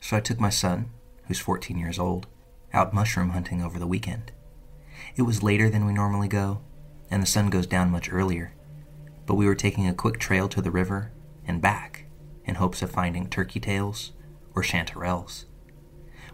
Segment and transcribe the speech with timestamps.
[0.00, 0.90] so I took my son,
[1.26, 2.26] who's 14 years old,
[2.72, 4.32] out mushroom hunting over the weekend.
[5.16, 6.60] It was later than we normally go,
[7.10, 8.52] and the sun goes down much earlier,
[9.26, 11.12] but we were taking a quick trail to the river
[11.46, 12.06] and back
[12.44, 14.12] in hopes of finding turkey tails
[14.54, 15.44] or chanterelles.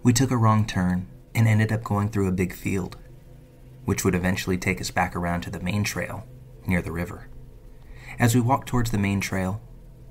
[0.02, 2.96] We took a wrong turn and ended up going through a big field,
[3.84, 6.26] which would eventually take us back around to the main trail
[6.66, 7.28] near the river.
[8.18, 9.60] As we walked towards the main trail,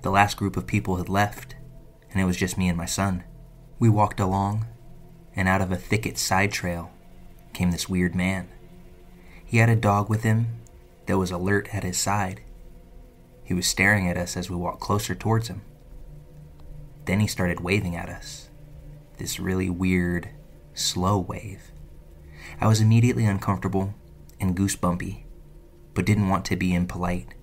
[0.02, 1.55] the last group of people had left,
[2.11, 3.23] and it was just me and my son.
[3.84, 4.66] We walked along,
[5.36, 6.89] and out of a thicket side trail
[7.52, 8.48] came this weird man.
[9.44, 10.62] He had a dog with him
[11.06, 12.40] that was alert at his side.
[13.44, 15.64] He was staring at us as we walked closer towards him.
[17.03, 18.50] Then he started waving at us.
[19.17, 20.30] This really weird,
[20.73, 21.73] slow wave.
[22.62, 23.95] I was immediately uncomfortable
[24.40, 25.25] and goosebumpy,
[25.94, 27.34] but didn't want to be impolite,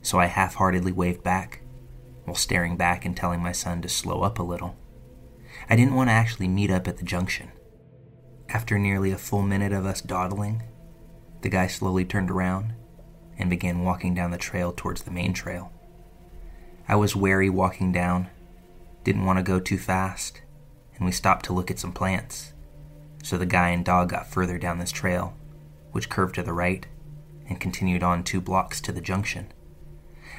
[0.00, 1.62] so I half heartedly waved back
[2.22, 4.76] while staring back and telling my son to slow up a little.
[5.68, 7.50] I didn't want to actually meet up at the junction.
[8.48, 10.62] After nearly a full minute of us dawdling,
[11.42, 12.74] the guy slowly turned around
[13.38, 15.72] and began walking down the trail towards the main trail.
[16.88, 18.28] I was wary walking down,
[19.04, 20.42] didn't want to go too fast,
[20.96, 22.52] and we stopped to look at some plants.
[23.22, 25.34] So the guy and dog got further down this trail,
[25.92, 26.86] which curved to the right
[27.48, 29.52] and continued on two blocks to the junction.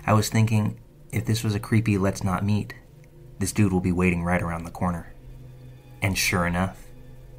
[0.06, 0.80] I was thinking
[1.12, 2.74] if this was a creepy let's not meet,
[3.40, 5.13] this dude will be waiting right around the corner.
[6.04, 6.86] And sure enough,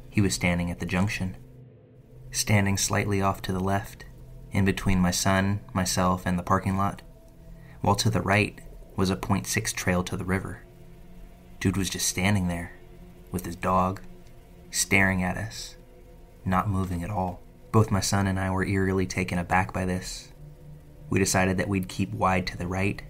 [0.09, 1.37] he was standing at the junction,
[2.31, 4.05] standing slightly off to the left,
[4.51, 7.03] in between my son, myself, and the parking lot,
[7.81, 8.59] while to the right
[8.95, 10.63] was a .6 trail to the river.
[11.59, 12.71] Dude was just standing there,
[13.31, 14.01] with his dog,
[14.71, 15.75] staring at us,
[16.43, 17.41] not moving at all.
[17.71, 20.31] Both my son and I were eerily taken aback by this.
[21.09, 23.03] We decided that we'd keep wide to the right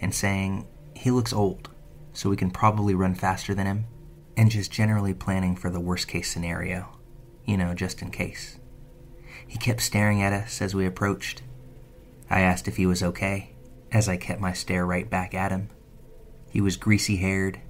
[0.00, 1.68] and saying, he looks old,
[2.14, 3.84] so we can probably run faster than him,
[4.38, 6.96] and just generally planning for the worst case scenario,
[7.44, 8.58] you know, just in case.
[9.48, 11.42] He kept staring at us as we approached.
[12.30, 13.56] I asked if he was okay,
[13.90, 15.70] as I kept my stare right back at him.
[16.48, 17.60] He was greasy haired,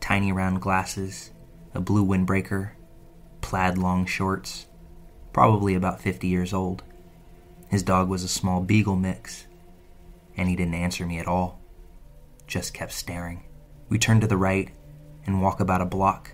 [0.00, 1.30] tiny round glasses,
[1.74, 2.72] a blue windbreaker,
[3.40, 4.66] plaid long shorts,
[5.32, 6.82] probably about 50 years old.
[7.68, 9.46] His dog was a small beagle mix,
[10.36, 11.60] and he didn't answer me at all
[12.48, 13.44] just kept staring.
[13.88, 14.70] We turned to the right
[15.30, 16.32] and walk about a block.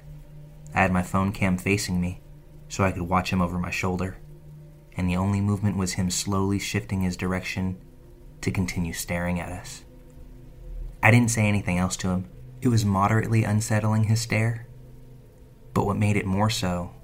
[0.75, 2.23] I had my phone cam facing me
[2.69, 4.19] so I could watch him over my shoulder,
[4.97, 7.79] and the only movement was him slowly shifting his direction
[8.41, 9.85] to continue staring at us.
[11.03, 12.29] I didn't say anything else to him.
[12.61, 14.67] It was moderately unsettling his stare,
[15.75, 16.95] but what made it more so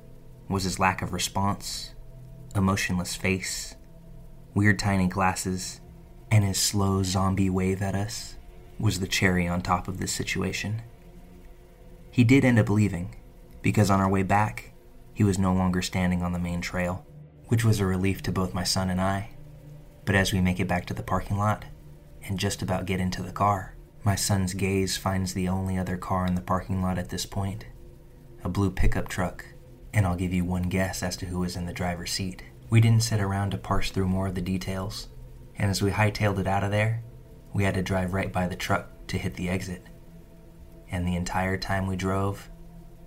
[0.49, 1.95] was his lack of response,
[2.57, 3.77] emotionless face,
[4.55, 5.81] weird tiny glasses,
[6.31, 8.37] and his slow zombie wave at us
[8.79, 10.83] was the cherry on top of this situation.
[12.13, 13.17] He did end up leaving,
[13.63, 14.75] because on our way back,
[15.15, 17.07] he was no longer standing on the main trail,
[17.47, 19.31] which was a relief to both my son and I.
[20.05, 21.65] But as we make it back to the parking lot
[22.29, 26.27] and just about get into the car, my son's gaze finds the only other car
[26.27, 27.65] in the parking lot at this point
[28.45, 29.47] a blue pickup truck,
[29.95, 32.43] and I'll give you one guess as to who was in the driver's seat.
[32.69, 35.09] We didn't sit around to parse through more of the details,
[35.57, 37.05] and as we hightailed it out of there,
[37.55, 39.87] we had to drive right by the truck to hit the exit.
[40.93, 42.49] And the entire time we drove,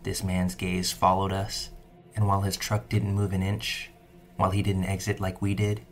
[0.03, 1.69] this man's gaze followed us,
[2.15, 3.91] and while his truck didn't move an inch,
[4.35, 5.85] while he didn't exit like we did,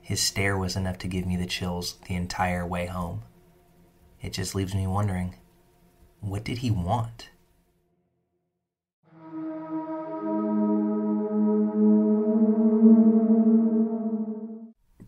[0.00, 3.22] his stare was enough to give me the chills the entire way home.
[4.22, 5.34] It just leaves me wondering
[6.20, 7.30] what did he want?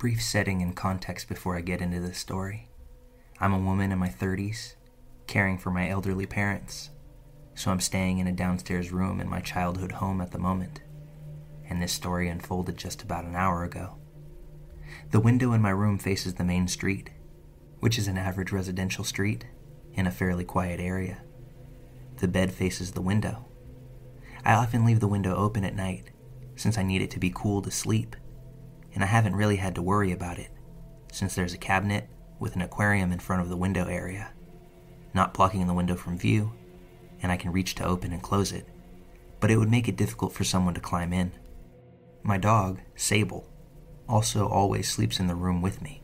[0.00, 2.70] brief setting and context before I get into this story.
[3.38, 4.76] I'm a woman in my 30s,
[5.30, 6.90] caring for my elderly parents,
[7.54, 10.80] so I'm staying in a downstairs room in my childhood home at the moment,
[11.68, 13.96] and this story unfolded just about an hour ago.
[15.12, 17.10] The window in my room faces the main street,
[17.78, 19.46] which is an average residential street
[19.94, 21.22] in a fairly quiet area.
[22.16, 23.46] The bed faces the window.
[24.44, 26.10] I often leave the window open at night
[26.56, 28.16] since I need it to be cool to sleep
[28.94, 30.50] and I haven't really had to worry about it,
[31.12, 32.08] since there's a cabinet
[32.40, 34.32] with an aquarium in front of the window area,
[35.14, 36.52] not blocking the window from view,
[37.22, 38.66] and I can reach to open and close it,
[39.40, 41.32] but it would make it difficult for someone to climb in.
[42.22, 43.48] My dog, Sable,
[44.08, 46.02] also always sleeps in the room with me.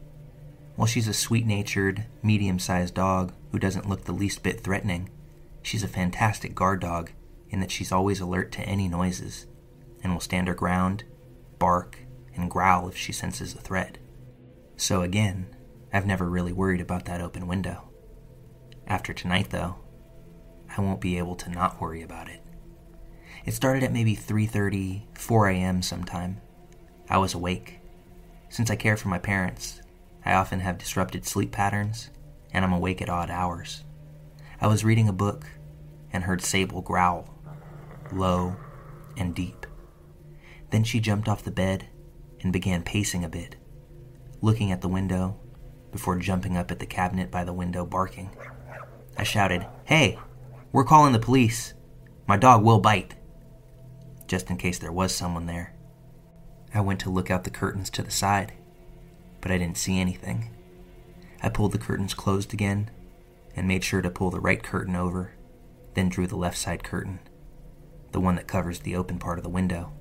[0.76, 5.08] While she's a sweet natured, medium sized dog who doesn't look the least bit threatening,
[5.62, 7.10] she's a fantastic guard dog
[7.50, 9.46] in that she's always alert to any noises
[10.02, 11.04] and will stand her ground,
[11.58, 11.98] bark,
[12.34, 13.98] and growl if she senses a threat.
[14.76, 15.46] So again,
[15.92, 17.85] I've never really worried about that open window.
[18.86, 19.76] After tonight, though,
[20.76, 22.42] I won't be able to not worry about it.
[23.44, 25.82] It started at maybe 3:30, 4 a.m.
[25.82, 26.40] sometime.
[27.08, 27.80] I was awake.
[28.48, 29.80] Since I care for my parents,
[30.24, 32.10] I often have disrupted sleep patterns,
[32.52, 33.84] and I'm awake at odd hours.
[34.60, 35.46] I was reading a book
[36.12, 37.34] and heard Sable growl,
[38.12, 38.56] low
[39.16, 39.66] and deep.
[40.70, 41.88] Then she jumped off the bed
[42.42, 43.56] and began pacing a bit,
[44.40, 45.38] looking at the window
[45.92, 48.30] before jumping up at the cabinet by the window barking.
[49.16, 50.18] I shouted, Hey,
[50.72, 51.74] we're calling the police.
[52.26, 53.14] My dog will bite.
[54.26, 55.74] Just in case there was someone there.
[56.74, 58.52] I went to look out the curtains to the side,
[59.40, 60.50] but I didn't see anything.
[61.42, 62.90] I pulled the curtains closed again
[63.54, 65.32] and made sure to pull the right curtain over,
[65.94, 67.20] then drew the left side curtain,
[68.12, 69.92] the one that covers the open part of the window,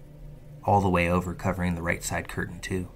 [0.63, 2.89] all the way over covering the right side curtain too,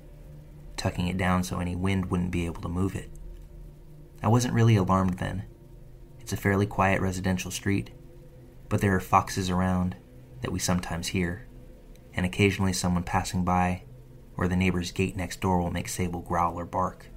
[0.75, 3.09] tucking it down so any wind wouldn't be able to move it.
[4.21, 5.45] I wasn't really alarmed then.
[6.29, 7.89] It's a fairly quiet residential street,
[8.69, 9.95] but there are foxes around
[10.41, 11.47] that we sometimes hear,
[12.13, 13.81] and occasionally someone passing by
[14.37, 17.07] or the neighbor's gate next door will make Sable growl or bark.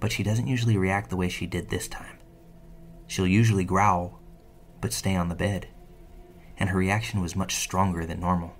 [0.00, 2.18] But she doesn't usually react the way she did this time.
[3.06, 4.20] She'll usually growl,
[4.82, 5.68] but stay on the bed,
[6.58, 8.52] and her reaction was much stronger than normal.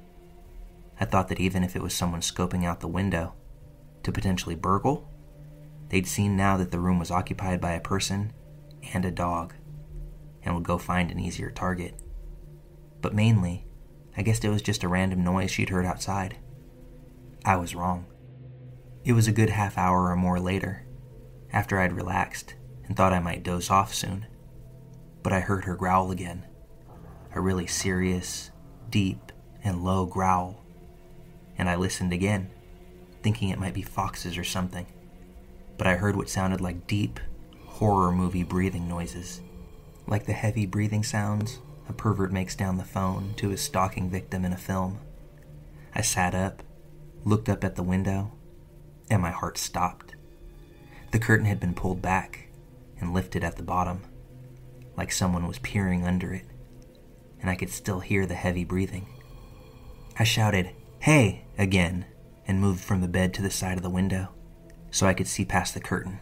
[0.99, 3.35] I thought that even if it was someone scoping out the window
[4.05, 5.07] to potentially burgle,
[5.91, 8.33] they'd seen now that the room was occupied by a person
[8.95, 9.53] and a dog,
[10.47, 12.01] and would go find an easier target.
[13.03, 13.67] But mainly,
[14.17, 16.39] I guessed it was just a random noise she'd heard outside.
[17.45, 18.07] I was wrong.
[19.05, 20.87] It was a good half hour or more later,
[21.53, 22.55] after I'd relaxed
[22.87, 24.27] and thought I might doze off soon.
[25.23, 26.47] But I heard her growl again.
[27.35, 28.51] A really serious,
[28.89, 29.33] deep,
[29.63, 30.65] and low growl.
[31.59, 32.51] And I listened again,
[33.23, 34.87] thinking it might be foxes or something.
[35.77, 37.19] But I heard what sounded like deep,
[37.65, 39.41] horror movie breathing noises,
[40.07, 41.59] like the heavy breathing sounds
[41.89, 44.99] a pervert makes down the phone to his stalking victim in a film.
[45.95, 46.63] I sat up,
[47.25, 48.33] looked up at the window,
[49.09, 50.17] and my heart stopped.
[51.13, 52.49] The curtain had been pulled back
[53.01, 54.03] and lifted at the bottom,
[54.97, 56.45] like someone was peering under it,
[57.41, 59.07] and I could still hear the heavy breathing.
[60.19, 61.45] I shouted, Hey!
[61.57, 62.07] again,
[62.49, 64.31] and moved from the bed to the side of the window
[64.91, 66.21] so I could see past the curtain,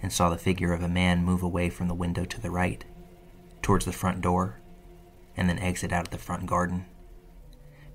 [0.00, 2.84] and saw the figure of a man move away from the window to the right,
[3.62, 4.60] towards the front door
[5.36, 6.84] and then exit out of the front garden.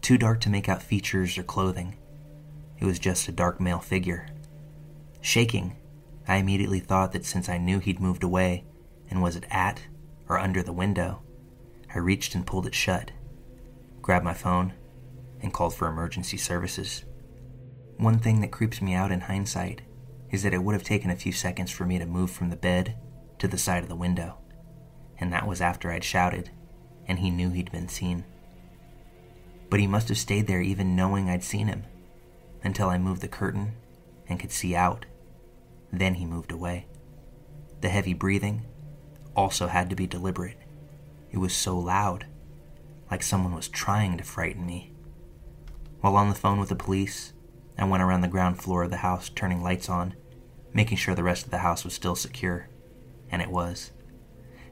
[0.02, 1.98] Too dark to make out features or clothing.
[2.80, 4.28] It was just a dark male figure.
[5.22, 5.76] Shaking,
[6.28, 8.66] I immediately thought that since I knew he'd moved away
[9.10, 9.82] and was it at
[10.28, 11.22] or under the window,
[11.94, 13.12] I reached and pulled it shut,
[14.02, 14.74] grabbed my phone,
[15.42, 17.06] and called for emergency services.
[17.98, 19.82] One thing that creeps me out in hindsight
[20.32, 22.56] is that it would have taken a few seconds for me to move from the
[22.56, 22.98] bed
[23.40, 24.38] to the side of the window,
[25.20, 26.52] and that was after I'd shouted
[27.08, 28.26] and he knew he'd been seen.
[29.70, 31.86] But he must have stayed there even knowing I'd seen him,
[32.64, 33.74] until I moved the curtain
[34.28, 35.06] and could see out.
[35.92, 36.88] Then he moved away.
[37.82, 38.66] The heavy breathing
[39.36, 40.58] also had to be deliberate.
[41.32, 42.26] It was so loud,
[43.10, 44.94] like someone was trying to frighten me.
[46.02, 47.34] While on the phone with the police,
[47.78, 50.16] I went around the ground floor of the house turning lights on,
[50.74, 52.70] making sure the rest of the house was still secure.
[53.30, 53.92] And it was.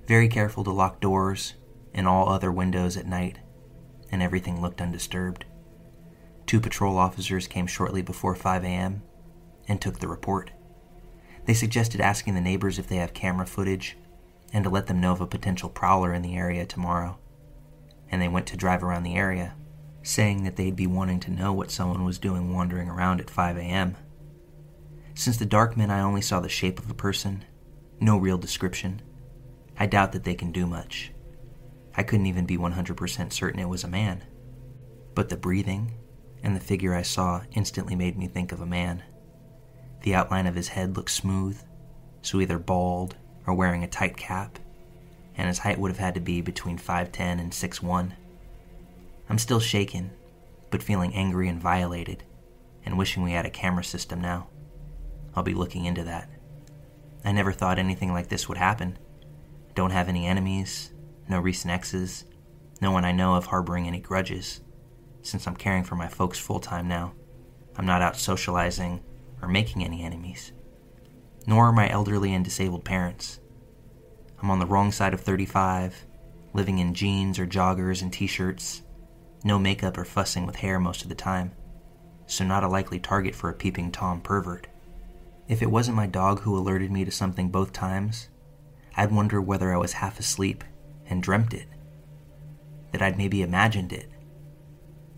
[0.08, 1.56] Very careful to lock doors
[1.94, 3.40] and all other windows at night,
[4.12, 5.46] and everything looked undisturbed.
[6.46, 9.02] Two patrol officers came shortly before 5 a.m.
[9.68, 10.52] and took the report.
[11.46, 13.98] They suggested asking the neighbors if they have camera footage
[14.54, 17.18] and to let them know of a potential prowler in the area tomorrow.
[18.10, 19.56] And they went to drive around the area,
[20.04, 23.58] saying that they'd be wanting to know what someone was doing wandering around at 5
[23.58, 23.98] a.m.
[25.16, 27.44] Since the dark men I only saw the shape of a person,
[28.00, 29.02] no real description,
[29.78, 31.12] I doubt that they can do much.
[31.96, 34.24] I couldn't even be 100% certain it was a man.
[35.14, 35.94] But the breathing
[36.44, 39.04] and the figure I saw instantly made me think of a man.
[40.04, 41.60] The outline of his head looked smooth,
[42.22, 43.16] so either bald
[43.48, 44.60] or wearing a tight cap,
[45.38, 48.12] and his height would have had to be between 5'10 and 6'1.
[49.30, 50.12] I'm still shaken,
[50.70, 52.24] but feeling angry and violated,
[52.86, 54.48] and wishing we had a camera system now.
[55.36, 56.30] I'll be looking into that.
[57.24, 59.00] I never thought anything like this would happen.
[59.76, 60.94] Don't have any enemies,
[61.28, 62.26] no recent exes,
[62.82, 64.62] no one I know of harboring any grudges.
[65.22, 67.14] Since I'm caring for my folks full time now,
[67.76, 69.04] I'm not out socializing
[69.42, 70.54] or making any enemies.
[71.46, 73.40] Nor are my elderly and disabled parents.
[74.42, 76.06] I'm on the wrong side of 35,
[76.54, 78.82] living in jeans or joggers and t shirts,
[79.44, 81.52] no makeup or fussing with hair most of the time,
[82.28, 84.68] so not a likely target for a peeping Tom pervert.
[85.50, 88.30] If it wasn't my dog who alerted me to something both times,
[88.98, 90.64] I'd wonder whether I was half asleep
[91.08, 91.68] and dreamt it,
[92.92, 94.10] that I'd maybe imagined it.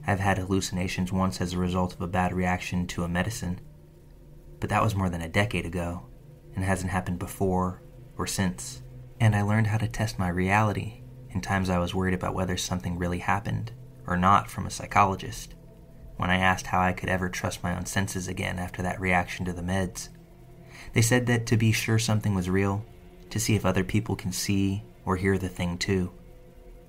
[0.06, 3.60] I've had hallucinations once as a result of a bad reaction to a medicine,
[4.60, 6.08] but that was more than a decade ago
[6.56, 7.84] and hasn't happened before
[8.18, 8.82] or since.
[9.20, 12.58] And I learned how to test my reality in times I was worried about whether
[12.58, 13.72] something really happened
[14.08, 15.54] or not from a psychologist.
[16.16, 19.46] When I asked how I could ever trust my own senses again after that reaction
[19.46, 20.10] to the meds,
[20.94, 22.84] they said that to be sure something was real,
[23.30, 26.12] to see if other people can see or hear the thing too,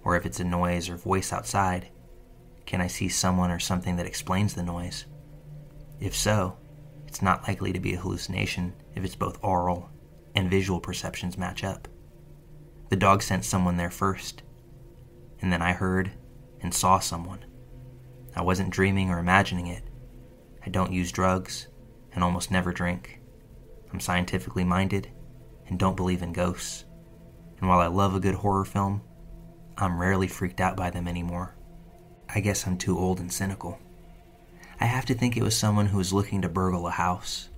[0.05, 1.89] or if it's a noise or voice outside.
[2.67, 5.07] Can I see someone or something that explains the noise?
[6.01, 6.57] If so,
[7.07, 9.91] it's not likely to be a hallucination if it's both aural
[10.35, 11.89] and visual perceptions match up.
[12.91, 14.43] The dog sent someone there first,
[15.41, 16.13] and then I heard
[16.61, 17.45] and saw someone.
[18.35, 19.83] I wasn't dreaming or imagining it.
[20.65, 21.69] I don't use drugs
[22.13, 23.21] and almost never drink.
[23.93, 25.11] I'm scientifically minded
[25.69, 26.85] and don't believe in ghosts.
[27.61, 29.03] And while I love a good horror film,
[29.77, 31.57] I'm rarely freaked out by them anymore.
[32.29, 33.79] I guess I'm too old and cynical.
[34.81, 37.49] I have to think it was someone who was looking to burgle a house,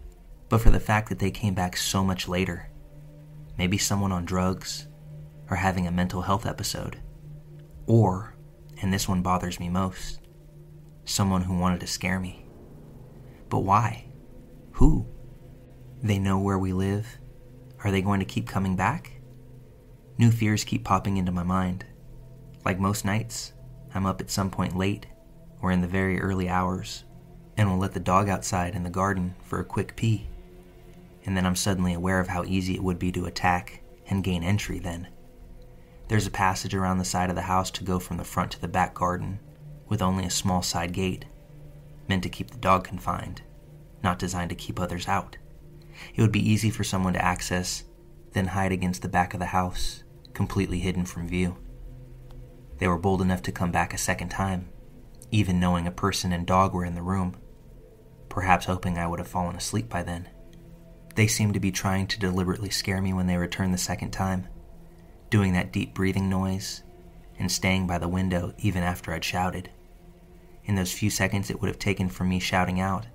[0.48, 2.70] but for the fact that they came back so much later.
[3.58, 4.86] Maybe someone on drugs,
[5.50, 7.00] or having a mental health episode.
[7.86, 8.36] Or,
[8.80, 10.20] and this one bothers me most,
[11.04, 12.46] someone who wanted to scare me.
[13.48, 14.06] But why?
[14.72, 15.06] Who?
[16.02, 17.19] They know where we live.
[17.82, 19.20] Are they going to keep coming back?
[20.18, 21.86] New fears keep popping into my mind.
[22.64, 23.52] Like most nights,
[23.94, 25.06] I'm up at some point late
[25.62, 27.04] or in the very early hours
[27.56, 30.28] and will let the dog outside in the garden for a quick pee.
[31.24, 34.42] And then I'm suddenly aware of how easy it would be to attack and gain
[34.42, 35.08] entry then.
[36.08, 38.60] There's a passage around the side of the house to go from the front to
[38.60, 39.38] the back garden
[39.88, 41.24] with only a small side gate,
[42.08, 43.42] meant to keep the dog confined,
[44.02, 45.36] not designed to keep others out.
[46.14, 47.84] It would be easy for someone to access,
[48.32, 50.04] then hide against the back of the house,
[50.34, 51.56] completely hidden from view.
[52.78, 54.70] They were bold enough to come back a second time,
[55.30, 57.36] even knowing a person and dog were in the room,
[58.28, 60.28] perhaps hoping I would have fallen asleep by then.
[61.14, 64.48] They seemed to be trying to deliberately scare me when they returned the second time,
[65.28, 66.82] doing that deep breathing noise
[67.38, 69.70] and staying by the window even after I'd shouted.
[70.64, 73.06] In those few seconds it would have taken from me shouting out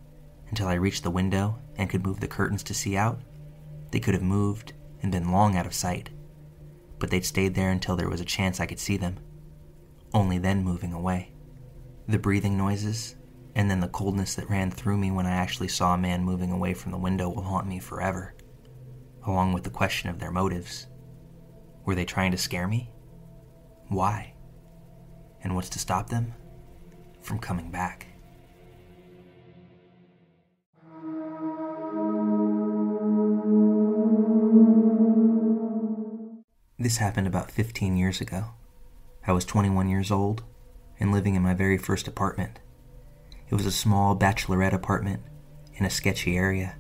[0.50, 3.20] until I reached the window and could move the curtains to see out,
[3.92, 6.10] they could have moved and been long out of sight.
[7.00, 9.20] But they'd stayed there until there was a chance I could see them,
[10.14, 11.34] only then moving away.
[12.08, 13.16] The breathing noises,
[13.56, 16.52] and then the coldness that ran through me when I actually saw a man moving
[16.52, 18.34] away from the window will haunt me forever,
[19.26, 20.88] along with the question of their motives.
[21.86, 22.92] Were they trying to scare me?
[23.88, 24.34] Why?
[25.44, 26.34] And what's to stop them
[27.22, 28.08] from coming back?
[36.86, 38.50] This happened about 15 years ago.
[39.26, 40.44] I was 21 years old
[41.00, 42.60] and living in my very first apartment.
[43.50, 45.24] It was a small bachelorette apartment
[45.74, 46.76] in a sketchy area.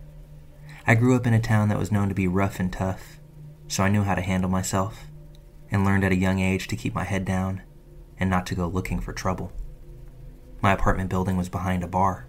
[0.85, 3.19] I grew up in a town that was known to be rough and tough,
[3.67, 5.07] so I knew how to handle myself
[5.71, 7.63] and learned at a young age to keep my head down
[8.19, 9.53] and not to go looking for trouble.
[10.62, 12.27] My apartment building was behind a bar.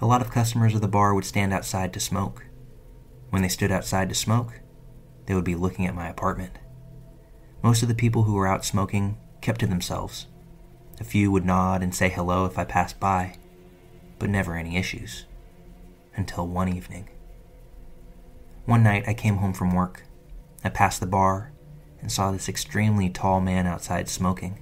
[0.00, 2.46] A lot of customers of the bar would stand outside to smoke.
[3.30, 4.62] When they stood outside to smoke,
[5.26, 6.58] they would be looking at my apartment.
[7.62, 10.26] Most of the people who were out smoking kept to themselves.
[11.00, 13.36] A few would nod and say hello if I passed by,
[14.18, 15.26] but never any issues.
[16.14, 17.08] Until one evening.
[18.64, 20.04] One night I came home from work.
[20.62, 21.52] I passed the bar
[22.00, 24.60] and saw this extremely tall man outside smoking.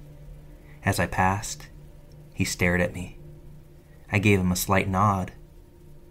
[0.83, 1.67] As I passed,
[2.33, 3.19] he stared at me.
[4.11, 5.33] I gave him a slight nod,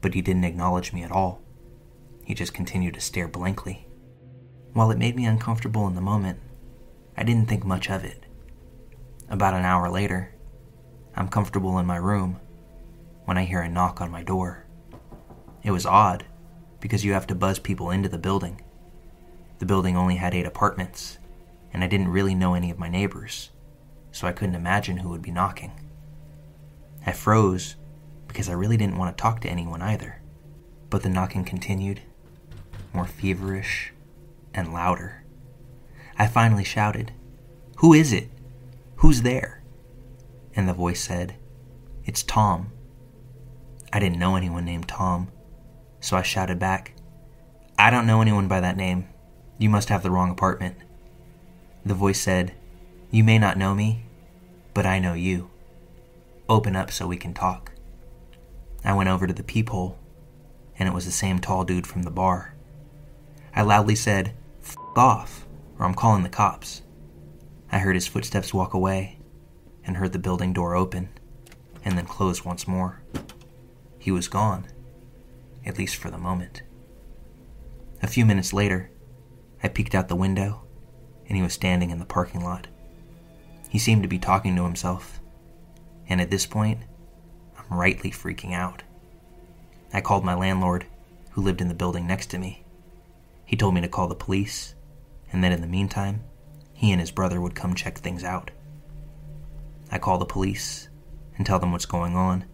[0.01, 1.41] but he didn't acknowledge me at all.
[2.25, 3.87] He just continued to stare blankly.
[4.73, 6.39] While it made me uncomfortable in the moment,
[7.17, 8.27] I didn't think much of it.
[9.29, 10.35] About an hour later,
[11.15, 12.39] I'm comfortable in my room
[13.25, 14.67] when I hear a knock on my door.
[15.63, 16.27] It was odd
[16.79, 18.61] because you have to buzz people into the building.
[19.59, 21.19] The building only had eight apartments,
[21.73, 23.51] and I didn't really know any of my neighbors,
[24.13, 25.73] so I couldn't imagine who would be knocking.
[27.07, 27.77] I froze
[28.29, 30.21] because I really didn't want to talk to anyone either,
[30.91, 32.03] but the knocking continued,
[32.93, 33.93] more feverish
[34.53, 35.25] and louder.
[36.19, 37.13] I finally shouted,
[37.79, 38.31] Who is it?
[38.97, 39.63] Who's there?
[40.55, 41.37] And the voice said,
[42.05, 42.73] It's Tom.
[43.93, 45.31] I didn't know anyone named Tom,
[46.01, 46.95] so I shouted back,
[47.79, 49.09] I don't know anyone by that name.
[49.59, 50.77] You must have the wrong apartment.
[51.85, 52.55] The voice said,
[53.11, 54.07] You may not know me,
[54.73, 55.51] but I know you.
[56.49, 57.73] Open up so we can talk.
[58.85, 59.99] I went over to the peephole,
[60.79, 62.55] and it was the same tall dude from the bar.
[63.55, 65.46] I loudly said, F off,
[65.79, 66.83] or I'm calling the cops.
[67.71, 69.19] I heard his footsteps walk away
[69.85, 71.09] and heard the building door open
[71.85, 73.03] and then close once more.
[73.99, 74.67] He was gone,
[75.65, 76.63] at least for the moment.
[78.03, 78.91] A few minutes later,
[79.63, 80.63] I peeked out the window
[81.29, 82.69] and he was standing in the parking lot.
[83.69, 85.21] He seemed to be talking to himself,
[86.09, 86.81] and at this point,
[87.59, 88.85] I'm rightly freaking out.
[89.93, 90.87] I called my landlord,
[91.33, 92.65] who lived in the building next to me.
[93.45, 94.76] He told me to call the police,
[95.33, 96.25] and that in the meantime,
[96.73, 98.51] he and his brother would come check things out.
[99.91, 100.89] I call the police
[101.37, 102.45] and tell them what's going on.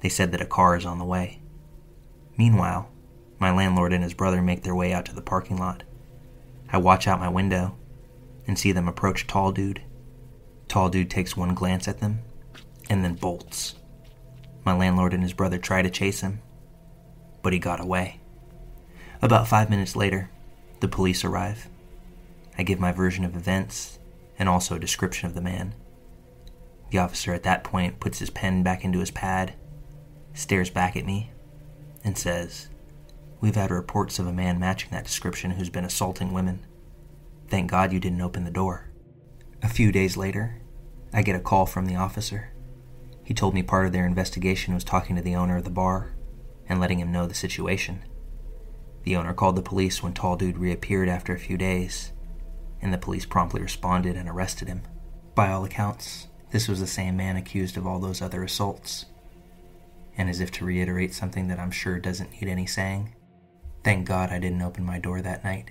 [0.00, 1.42] They said that a car is on the way.
[2.36, 2.90] Meanwhile,
[3.38, 5.82] my landlord and his brother make their way out to the parking lot.
[6.70, 7.76] I watch out my window
[8.46, 9.82] and see them approach Tall Dude.
[10.68, 12.20] Tall Dude takes one glance at them
[12.90, 13.74] and then bolts.
[14.64, 16.40] My landlord and his brother try to chase him,
[17.42, 18.20] but he got away.
[19.22, 20.30] About five minutes later,
[20.80, 21.68] the police arrive.
[22.56, 23.98] I give my version of events
[24.38, 25.74] and also a description of the man.
[26.90, 29.54] The officer at that point puts his pen back into his pad,
[30.32, 31.32] stares back at me,
[32.02, 32.68] and says,
[33.40, 36.66] We've had reports of a man matching that description who's been assaulting women.
[37.48, 38.90] Thank God you didn't open the door.
[39.62, 40.60] A few days later,
[41.12, 42.52] I get a call from the officer.
[43.24, 46.14] He told me part of their investigation was talking to the owner of the bar
[46.68, 48.04] and letting him know the situation.
[49.08, 52.12] The owner called the police when Tall Dude reappeared after a few days,
[52.82, 54.82] and the police promptly responded and arrested him.
[55.34, 59.06] By all accounts, this was the same man accused of all those other assaults.
[60.18, 63.14] And as if to reiterate something that I'm sure doesn't need any saying,
[63.82, 65.70] thank God I didn't open my door that night.